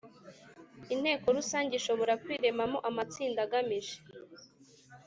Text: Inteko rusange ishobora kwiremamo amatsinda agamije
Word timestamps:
Inteko 0.93 1.25
rusange 1.37 1.71
ishobora 1.75 2.13
kwiremamo 2.23 2.77
amatsinda 2.89 3.39
agamije 3.45 3.95